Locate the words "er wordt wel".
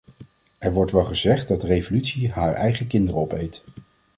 0.57-1.03